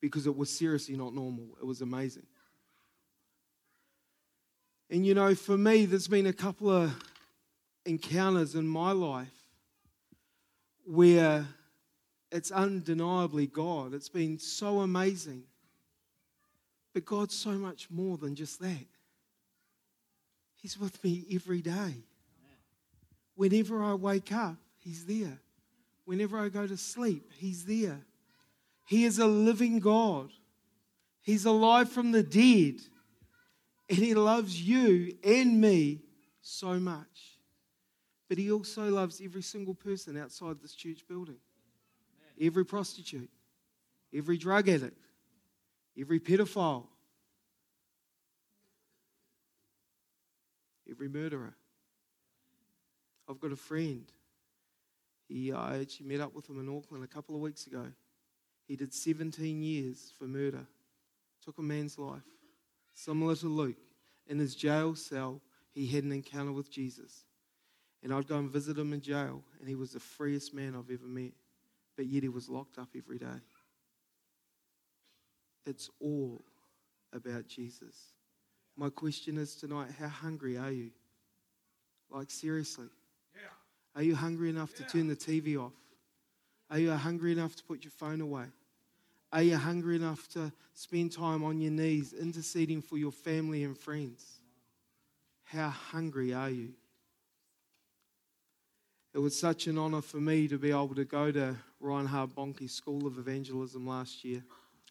[0.00, 1.46] because it was seriously not normal.
[1.60, 2.26] It was amazing.
[4.90, 6.94] And you know, for me, there's been a couple of
[7.84, 9.28] encounters in my life
[10.84, 11.46] where
[12.30, 13.92] it's undeniably God.
[13.92, 15.42] It's been so amazing.
[16.94, 18.86] But God's so much more than just that.
[20.56, 21.94] He's with me every day.
[23.34, 25.38] Whenever I wake up, He's there.
[26.08, 28.00] Whenever I go to sleep, He's there.
[28.86, 30.30] He is a living God.
[31.20, 32.80] He's alive from the dead.
[33.90, 36.00] And He loves you and me
[36.40, 37.36] so much.
[38.26, 41.36] But He also loves every single person outside this church building
[42.40, 43.28] every prostitute,
[44.14, 45.04] every drug addict,
[46.00, 46.86] every pedophile,
[50.90, 51.54] every murderer,
[53.28, 54.10] I've got a friend.
[55.28, 57.86] He, uh, I actually met up with him in Auckland a couple of weeks ago.
[58.66, 60.66] He did 17 years for murder,
[61.44, 62.22] took a man's life.
[62.94, 63.76] Similar to Luke,
[64.26, 65.40] in his jail cell,
[65.72, 67.24] he had an encounter with Jesus.
[68.02, 70.92] And I'd go and visit him in jail, and he was the freest man I've
[70.92, 71.32] ever met.
[71.96, 73.40] But yet he was locked up every day.
[75.66, 76.42] It's all
[77.12, 78.12] about Jesus.
[78.76, 80.90] My question is tonight how hungry are you?
[82.10, 82.86] Like, seriously.
[83.98, 85.72] Are you hungry enough to turn the TV off?
[86.70, 88.44] Are you hungry enough to put your phone away?
[89.32, 93.76] Are you hungry enough to spend time on your knees interceding for your family and
[93.76, 94.38] friends?
[95.42, 96.74] How hungry are you?
[99.14, 102.70] It was such an honor for me to be able to go to Reinhard Bonnke
[102.70, 104.44] School of Evangelism last year.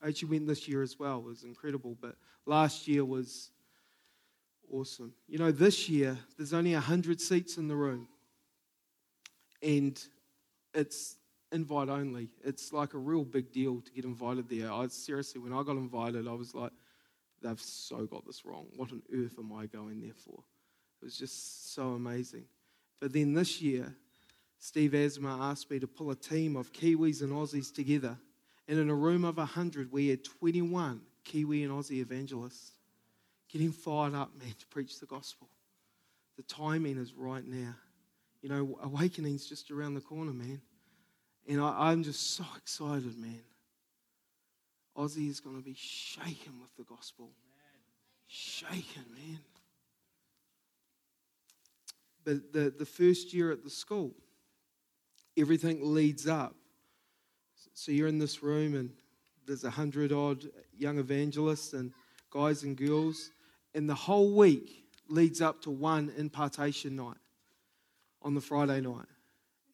[0.04, 1.20] I actually went this year as well.
[1.20, 3.52] It was incredible, but last year was
[4.70, 5.13] awesome.
[5.30, 8.10] You know, this year there's only 100 seats in the room
[9.67, 10.01] and
[10.73, 11.17] it's
[11.51, 12.30] invite only.
[12.43, 14.71] It's like a real big deal to get invited there.
[14.71, 16.71] I seriously, when I got invited, I was like,
[17.41, 18.67] they've so got this wrong.
[18.77, 20.39] What on earth am I going there for?
[21.01, 22.45] It was just so amazing.
[22.99, 23.93] But then this year,
[24.58, 28.17] Steve Asma asked me to pull a team of Kiwis and Aussies together.
[28.67, 32.71] And in a room of 100, we had 21 Kiwi and Aussie evangelists
[33.49, 35.47] getting fired up, man, to preach the gospel.
[36.38, 37.75] The timing is right now.
[38.41, 40.62] You know, awakening's just around the corner, man.
[41.47, 43.41] And I, am just so excited, man.
[44.97, 47.30] Aussie is going to be shaken with the gospel.
[48.28, 49.39] Shaken, man.
[52.26, 54.13] But the, the first year at the school,
[55.38, 56.56] everything leads up.
[57.73, 58.89] So you're in this room, and
[59.45, 60.43] there's a hundred odd
[60.78, 61.93] young evangelists and
[62.30, 63.32] guys and girls,
[63.73, 67.17] and the whole week leads up to one impartation night
[68.21, 69.06] on the Friday night.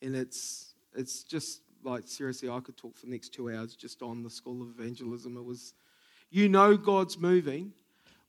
[0.01, 4.01] And it's, it's just like, seriously, I could talk for the next two hours just
[4.01, 5.37] on the School of Evangelism.
[5.37, 5.73] It was,
[6.29, 7.73] you know, God's moving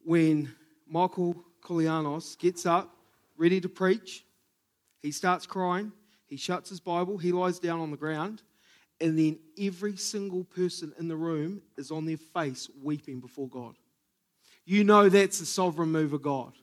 [0.05, 0.55] when
[0.87, 2.97] Michael Koulianos gets up,
[3.37, 4.25] ready to preach.
[5.03, 5.93] He starts crying.
[6.27, 7.19] He shuts his Bible.
[7.19, 8.43] He lies down on the ground.
[9.01, 13.75] And then every single person in the room is on their face weeping before God.
[14.65, 16.55] You know that's the sovereign move of God.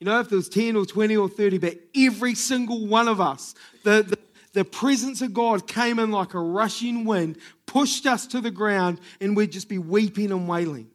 [0.00, 3.20] You know, if there was 10 or 20 or 30, but every single one of
[3.20, 4.18] us, the, the,
[4.52, 9.00] the presence of God came in like a rushing wind, pushed us to the ground,
[9.20, 10.88] and we'd just be weeping and wailing.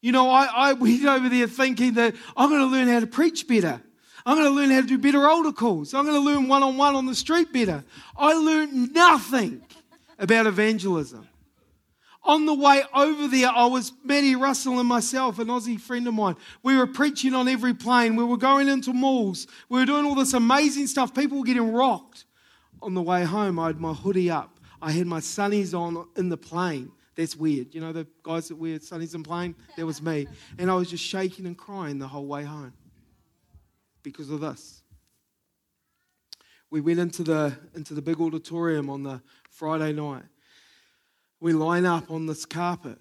[0.00, 3.06] You know, I, I went over there thinking that I'm going to learn how to
[3.06, 3.82] preach better.
[4.24, 5.94] I'm going to learn how to do better altar calls.
[5.94, 7.84] I'm going to learn one on one on the street better.
[8.16, 9.62] I learned nothing
[10.18, 11.28] about evangelism.
[12.26, 16.14] On the way over there, I was Maddie Russell and myself, an Aussie friend of
[16.14, 16.34] mine.
[16.64, 18.16] We were preaching on every plane.
[18.16, 19.46] We were going into malls.
[19.68, 21.14] We were doing all this amazing stuff.
[21.14, 22.24] People were getting rocked.
[22.82, 24.58] On the way home, I had my hoodie up.
[24.82, 26.90] I had my sunnies on in the plane.
[27.14, 27.72] That's weird.
[27.72, 29.54] You know the guys that wear sunnies in plane?
[29.76, 30.26] That was me.
[30.58, 32.72] And I was just shaking and crying the whole way home
[34.02, 34.82] because of this.
[36.70, 40.24] We went into the, into the big auditorium on the Friday night
[41.40, 42.98] we line up on this carpet,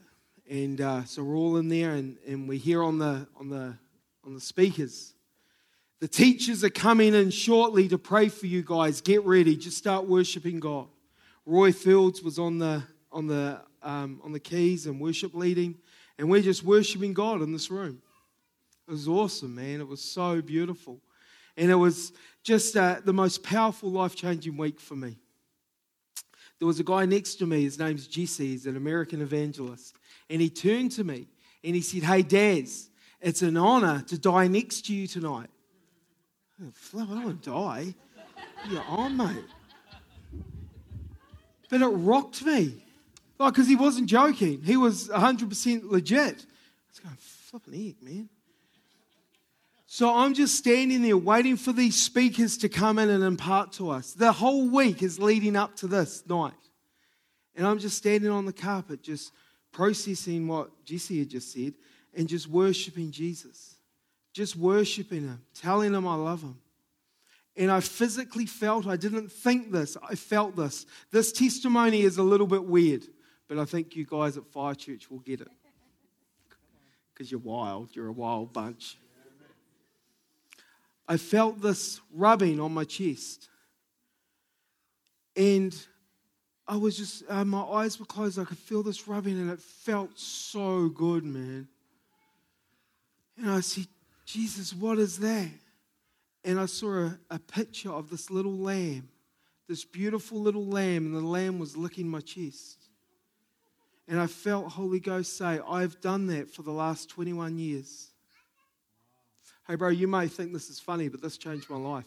[0.50, 3.76] and uh, so we're all in there, and, and we hear on the on the
[4.26, 5.14] on the speakers.
[6.02, 9.00] The teachers are coming in shortly to pray for you guys.
[9.00, 9.56] Get ready.
[9.56, 10.88] Just start worshiping God.
[11.46, 15.76] Roy Fields was on the on the um, on the keys and worship leading,
[16.18, 18.02] and we're just worshiping God in this room.
[18.88, 19.80] It was awesome, man.
[19.80, 21.00] It was so beautiful,
[21.56, 22.12] and it was
[22.44, 25.16] just uh, the most powerful, life changing week for me.
[26.60, 29.96] There was a guy next to me, his name's Jesse, he's an American evangelist.
[30.30, 31.28] And he turned to me
[31.64, 32.90] and he said, Hey, Daz,
[33.22, 35.50] it's an honor to die next to you tonight.
[36.62, 37.96] Oh, Flip, I don't want to die.
[38.70, 39.44] You're on, mate.
[41.70, 42.84] But it rocked me.
[43.38, 44.62] Like, because he wasn't joking.
[44.62, 46.22] He was 100% legit.
[46.22, 48.30] I was going, flipping heck, man.
[49.96, 53.92] So I'm just standing there waiting for these speakers to come in and impart to
[53.92, 54.12] us.
[54.12, 56.52] The whole week is leading up to this night.
[57.56, 59.32] And I'm just standing on the carpet, just
[59.72, 61.76] processing what Jesse had just said
[62.14, 63.78] and just worshiping Jesus.
[64.34, 66.58] Just worshiping Him, telling Him I love Him.
[67.56, 70.86] And I physically felt, I didn't think this, I felt this.
[71.12, 73.06] This testimony is a little bit weird,
[73.48, 75.48] but I think you guys at Fire Church will get it.
[77.14, 78.98] Because you're wild, you're a wild bunch.
[81.08, 83.48] I felt this rubbing on my chest.
[85.36, 85.76] And
[86.68, 88.40] I was just, uh, my eyes were closed.
[88.40, 91.68] I could feel this rubbing, and it felt so good, man.
[93.38, 93.88] And I said,
[94.26, 95.50] Jesus, what is that?
[96.46, 99.10] and I saw a, a picture of this little lamb,
[99.68, 102.78] this beautiful little lamb, and the lamb was licking my chest.
[104.08, 108.12] And I felt Holy Ghost say, I've done that for the last 21 years.
[109.68, 112.06] Hey, bro, you may think this is funny, but this changed my life.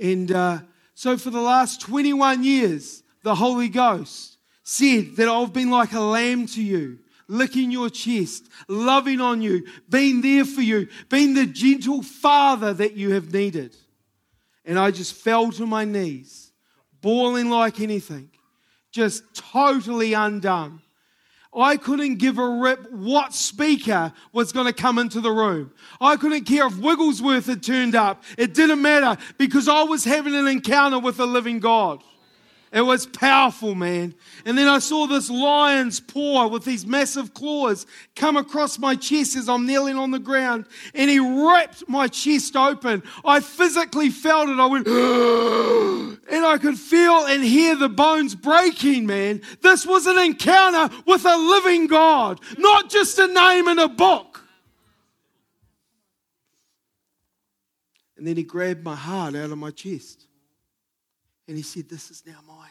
[0.00, 0.58] And uh,
[0.94, 6.00] so, for the last 21 years, the Holy Ghost said that I've been like a
[6.00, 11.46] lamb to you, licking your chest, loving on you, being there for you, being the
[11.46, 13.74] gentle father that you have needed.
[14.64, 16.52] And I just fell to my knees,
[17.00, 18.30] bawling like anything,
[18.92, 20.82] just totally undone.
[21.54, 25.72] I couldn't give a rip what speaker was going to come into the room.
[26.00, 28.22] I couldn't care if Wigglesworth had turned up.
[28.36, 32.02] It didn't matter because I was having an encounter with the living God.
[32.70, 34.14] It was powerful, man.
[34.44, 39.36] And then I saw this lion's paw with these massive claws come across my chest
[39.36, 43.02] as I'm kneeling on the ground, and he ripped my chest open.
[43.24, 44.60] I physically felt it.
[44.60, 44.86] I went,
[46.30, 49.40] and I could feel and hear the bones breaking, man.
[49.62, 54.44] This was an encounter with a living God, not just a name in a book.
[58.18, 60.27] And then he grabbed my heart out of my chest.
[61.48, 62.68] And he said, This is now mine.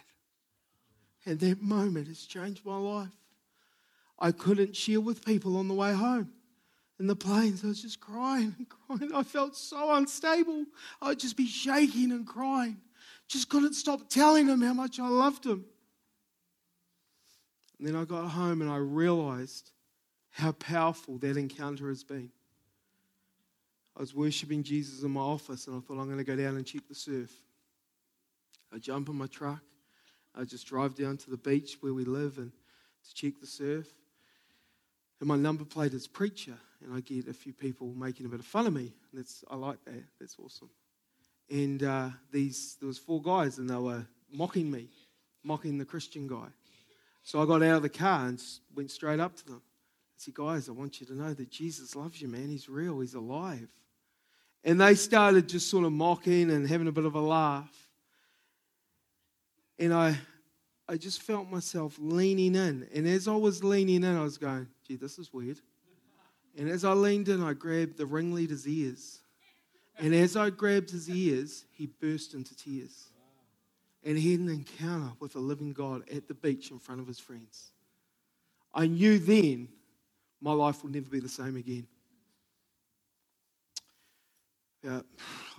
[1.25, 3.09] And that moment has changed my life.
[4.19, 6.31] I couldn't share with people on the way home.
[6.99, 9.13] In the planes, I was just crying and crying.
[9.13, 10.65] I felt so unstable.
[11.01, 12.77] I'd just be shaking and crying.
[13.27, 15.65] Just couldn't stop telling him how much I loved him.
[17.77, 19.71] And then I got home and I realized
[20.31, 22.31] how powerful that encounter has been.
[23.95, 26.55] I was worshiping Jesus in my office and I thought I'm going to go down
[26.55, 27.31] and check the surf.
[28.73, 29.61] I jump in my truck.
[30.35, 33.87] I just drive down to the beach where we live and to check the surf.
[35.19, 38.39] And my number plate is preacher, and I get a few people making a bit
[38.39, 38.93] of fun of me.
[39.13, 40.03] That's I like that.
[40.19, 40.69] That's awesome.
[41.49, 44.89] And uh, these there was four guys, and they were mocking me,
[45.43, 46.47] mocking the Christian guy.
[47.23, 48.41] So I got out of the car and
[48.75, 49.61] went straight up to them.
[49.63, 52.49] I said, "Guys, I want you to know that Jesus loves you, man.
[52.49, 52.99] He's real.
[52.99, 53.69] He's alive."
[54.63, 57.86] And they started just sort of mocking and having a bit of a laugh.
[59.79, 60.17] And I,
[60.87, 62.87] I just felt myself leaning in.
[62.93, 65.59] And as I was leaning in, I was going, gee, this is weird.
[66.57, 69.19] And as I leaned in, I grabbed the ringleader's ears.
[69.99, 73.09] And as I grabbed his ears, he burst into tears.
[74.03, 77.07] And he had an encounter with a living God at the beach in front of
[77.07, 77.71] his friends.
[78.73, 79.69] I knew then
[80.41, 81.87] my life would never be the same again.
[84.83, 85.05] About,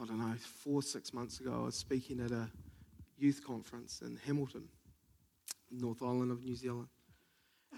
[0.01, 2.49] I don't know, four, six months ago, I was speaking at a
[3.19, 4.69] youth conference in Hamilton,
[5.71, 6.89] North Island of New Zealand.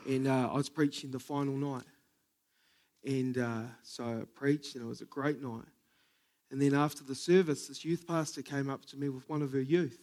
[0.06, 1.84] And uh, I was preaching the final night.
[3.04, 5.64] And uh, so I preached, and it was a great night.
[6.50, 9.52] And then after the service, this youth pastor came up to me with one of
[9.52, 9.98] her youth.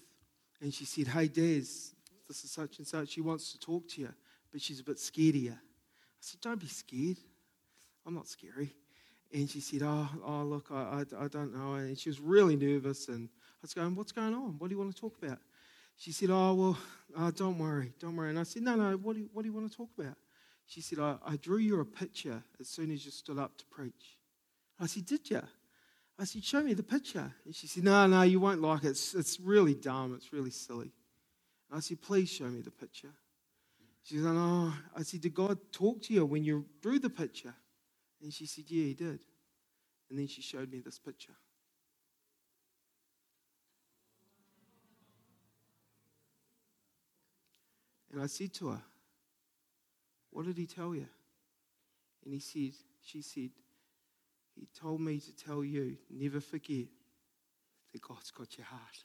[0.62, 1.94] And she said, Hey, Daz,
[2.28, 3.10] this is such and such.
[3.10, 4.14] She wants to talk to you,
[4.52, 5.52] but she's a bit scared of you.
[5.52, 7.18] I said, Don't be scared.
[8.06, 8.74] I'm not scary.
[9.34, 11.74] And she said, Oh, oh look, I, I, I don't know.
[11.74, 13.10] And she was really nervous.
[13.10, 13.30] And
[13.68, 14.56] was going, What's going on?
[14.58, 15.40] What do you want to talk about?
[15.98, 16.78] She said, Oh, well,
[17.18, 18.30] uh, don't worry, don't worry.
[18.30, 20.16] And I said, No, no, what do you, what do you want to talk about?
[20.66, 23.66] She said, I, I drew you a picture as soon as you stood up to
[23.66, 24.18] preach.
[24.80, 25.42] I said, Did you?
[26.20, 27.32] I said, Show me the picture.
[27.46, 28.90] And she said, No, no, you won't like it.
[28.90, 30.14] It's, it's really dumb.
[30.16, 30.92] It's really silly.
[31.70, 33.12] And I said, Please show me the picture.
[34.04, 37.54] She said, Oh, I said, Did God talk to you when you drew the picture?
[38.22, 39.20] And she said, Yeah, he did.
[40.10, 41.34] And then she showed me this picture.
[48.12, 48.82] And I said to her,
[50.32, 51.08] What did he tell you?
[52.24, 53.52] And he said, She said,
[54.56, 56.88] He told me to tell you, never forget
[57.92, 59.04] that God's got your heart.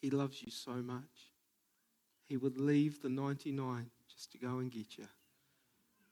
[0.00, 1.30] He loves you so much.
[2.24, 5.06] He would leave the 99 just to go and get you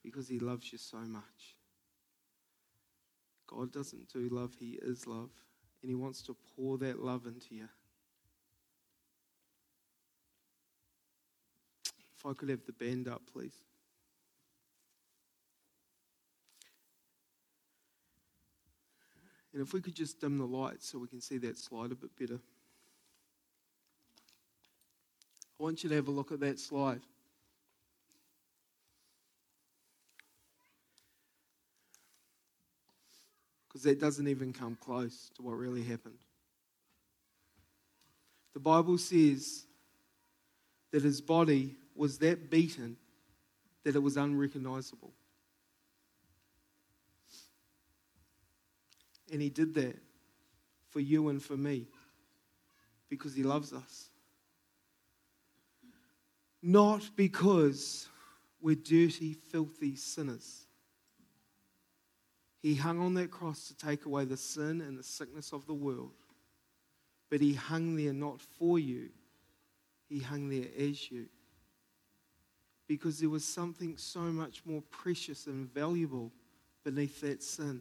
[0.02, 1.57] because he loves you so much.
[3.48, 5.30] God doesn't do love, He is love.
[5.82, 7.68] And He wants to pour that love into you.
[12.16, 13.54] If I could have the band up, please.
[19.52, 21.94] And if we could just dim the lights so we can see that slide a
[21.94, 22.40] bit better.
[25.58, 27.00] I want you to have a look at that slide.
[33.78, 36.18] Because that doesn't even come close to what really happened.
[38.54, 39.66] The Bible says
[40.90, 42.96] that his body was that beaten
[43.84, 45.12] that it was unrecognizable.
[49.32, 49.96] And he did that
[50.90, 51.86] for you and for me
[53.08, 54.08] because he loves us.
[56.60, 58.08] Not because
[58.60, 60.67] we're dirty, filthy sinners.
[62.68, 65.72] He hung on that cross to take away the sin and the sickness of the
[65.72, 66.12] world.
[67.30, 69.08] But he hung there not for you,
[70.10, 71.30] he hung there as you.
[72.86, 76.30] Because there was something so much more precious and valuable
[76.84, 77.80] beneath that sin.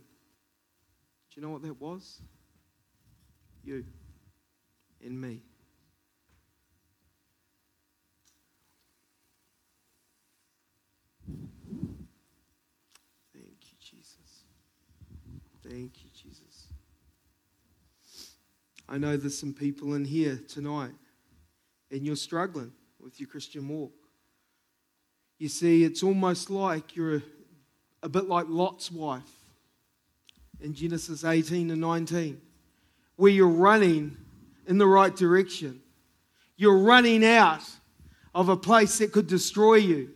[1.31, 2.21] Do you know what that was?
[3.65, 3.83] You
[5.03, 5.41] and me.
[13.33, 14.45] Thank you, Jesus.
[15.70, 16.68] Thank you, Jesus.
[18.88, 20.93] I know there's some people in here tonight
[21.91, 23.91] and you're struggling with your Christian walk.
[25.39, 27.22] You see, it's almost like you're a,
[28.03, 29.30] a bit like Lot's wife
[30.61, 32.41] in Genesis 18 and 19,
[33.18, 34.15] where you're running
[34.68, 35.82] in the right direction.
[36.55, 37.63] You're running out
[38.34, 40.11] of a place that could destroy you.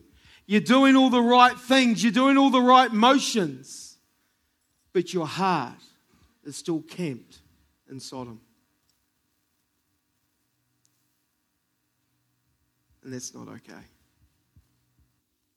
[0.46, 3.91] You're doing all the right things, you're doing all the right motions,
[4.94, 5.80] but your heart
[6.44, 7.40] is still camped
[7.90, 8.42] in Sodom.
[13.04, 13.84] And that's not okay.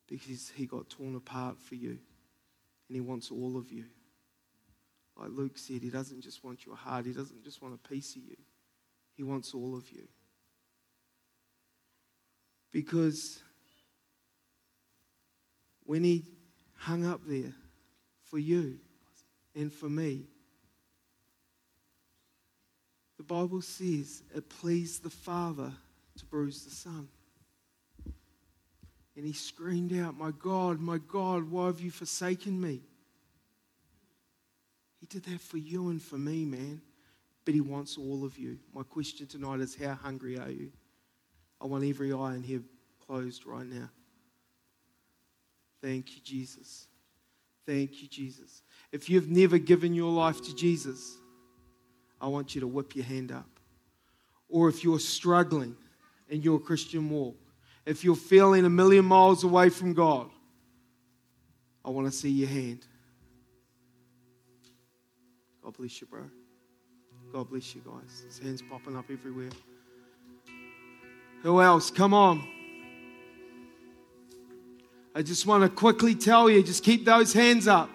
[0.08, 1.98] Because he got torn apart for you.
[2.88, 3.84] And he wants all of you.
[5.16, 8.16] Like Luke said, he doesn't just want your heart, he doesn't just want a piece
[8.16, 8.36] of you.
[9.16, 10.08] He wants all of you.
[12.72, 13.40] Because
[15.84, 16.24] when he
[16.76, 17.52] hung up there
[18.24, 18.78] for you
[19.54, 20.26] and for me,
[23.16, 25.72] the Bible says it pleased the Father
[26.18, 27.08] to bruise the Son.
[29.16, 32.80] And he screamed out, My God, my God, why have you forsaken me?
[34.98, 36.80] He did that for you and for me, man.
[37.44, 38.58] But he wants all of you.
[38.74, 40.72] My question tonight is how hungry are you?
[41.60, 42.62] I want every eye in here
[43.06, 43.90] closed right now.
[45.82, 46.88] Thank you, Jesus.
[47.66, 48.62] Thank you, Jesus.
[48.94, 51.18] If you've never given your life to Jesus,
[52.20, 53.48] I want you to whip your hand up.
[54.48, 55.74] Or if you're struggling
[56.28, 57.36] in your Christian walk,
[57.86, 60.30] if you're feeling a million miles away from God,
[61.84, 62.86] I want to see your hand.
[65.60, 66.30] God bless you, bro.
[67.32, 68.22] God bless you guys.
[68.24, 69.50] His hands popping up everywhere.
[71.42, 71.90] Who else?
[71.90, 72.46] Come on.
[75.16, 77.90] I just want to quickly tell you, just keep those hands up.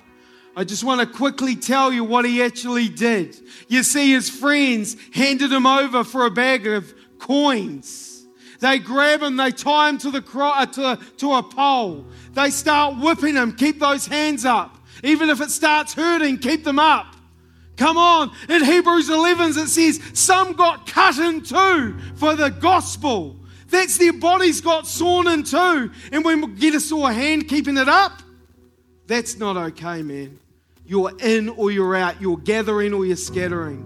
[0.60, 3.39] I just want to quickly tell you what he actually did.
[3.70, 8.28] You see, his friends handed him over for a bag of coins.
[8.60, 12.05] They grab him, they tie him to, the uh, to, to a pole.
[12.34, 13.55] They start whipping him.
[13.55, 14.78] Keep those hands up.
[15.01, 17.16] Even if it starts hurting, keep them up.
[17.78, 18.30] Come on.
[18.49, 23.38] In Hebrews 11, it says, Some got cut in two for the gospel.
[23.70, 25.89] That's their bodies got sawn in two.
[26.12, 28.24] And when we get a sore hand keeping it up,
[29.07, 30.38] that's not okay, man.
[30.90, 32.20] You're in or you're out.
[32.20, 33.86] You're gathering or you're scattering.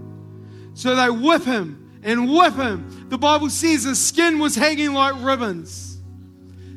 [0.73, 3.09] So they whip him and whip him.
[3.09, 5.97] The Bible says his skin was hanging like ribbons.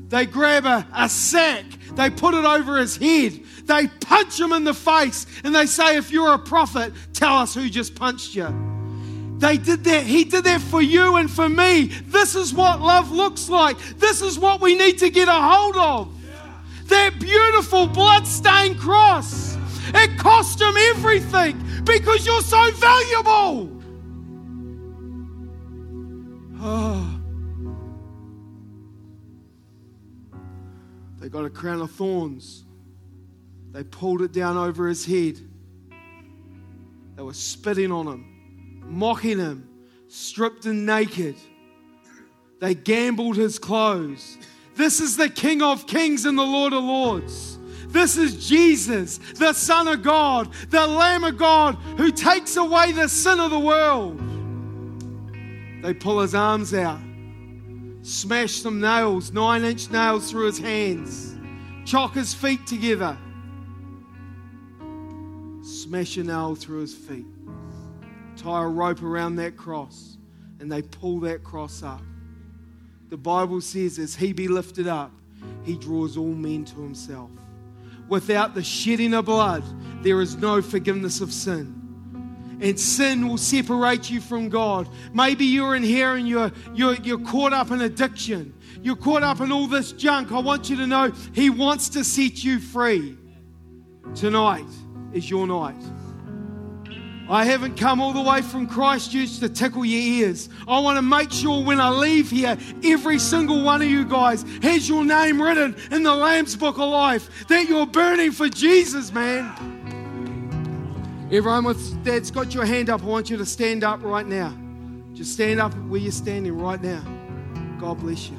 [0.09, 4.65] They grab a, a sack, they put it over his head, they punch him in
[4.65, 8.49] the face, and they say, If you're a prophet, tell us who just punched you.
[9.39, 10.03] They did that.
[10.03, 11.85] He did that for you and for me.
[12.07, 13.79] This is what love looks like.
[13.99, 16.89] This is what we need to get a hold of.
[16.89, 19.56] That beautiful blood-stained cross.
[19.95, 23.73] It cost him everything because you're so valuable.
[26.61, 27.21] Oh.
[31.19, 32.65] They got a crown of thorns.
[33.73, 35.39] They pulled it down over his head.
[37.17, 39.69] They were spitting on him, mocking him,
[40.09, 41.37] stripped and naked.
[42.61, 44.39] They gambled his clothes.
[44.77, 47.56] This is the King of Kings and the Lord of Lords.
[47.97, 53.09] This is Jesus, the Son of God, the Lamb of God, who takes away the
[53.09, 54.21] sin of the world.
[55.83, 57.01] They pull his arms out,
[58.03, 61.37] smash some nails, nine inch nails through his hands,
[61.87, 63.17] chock his feet together,
[65.63, 67.25] smash a nail through his feet,
[68.37, 70.19] tie a rope around that cross,
[70.61, 72.03] and they pull that cross up.
[73.09, 75.13] The Bible says, as he be lifted up,
[75.65, 77.31] he draws all men to himself.
[78.09, 79.65] Without the shedding of blood,
[80.03, 81.75] there is no forgiveness of sin.
[82.61, 84.89] and sin will separate you from God.
[85.13, 88.55] Maybe you're in here and you're, you're, you're caught up in addiction.
[88.83, 90.33] You're caught up in all this junk.
[90.33, 93.17] I want you to know He wants to set you free.
[94.15, 94.67] Tonight
[95.13, 95.83] is your night.
[97.29, 100.49] I haven't come all the way from Christchurch to tickle your ears.
[100.69, 104.45] I want to make sure when I leave here, every single one of you guys
[104.63, 109.13] has your name written in the Lamb's Book of Life, that you're burning for Jesus,
[109.13, 109.75] man.
[111.33, 114.57] Everyone with, that's got your hand up, I want you to stand up right now.
[115.13, 117.03] Just stand up where you're standing right now.
[117.81, 118.37] God bless you.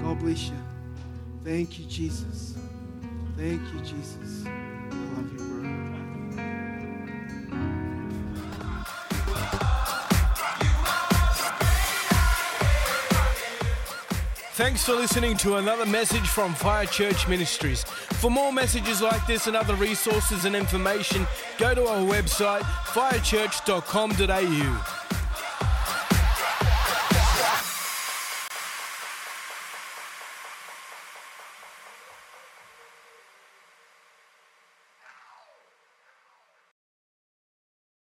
[0.00, 0.56] God bless you.
[1.44, 2.56] Thank you, Jesus.
[3.36, 4.21] Thank you, Jesus.
[14.54, 17.84] Thanks for listening to another message from Fire Church Ministries.
[17.84, 21.26] For more messages like this and other resources and information,
[21.56, 25.21] go to our website firechurch.com.au.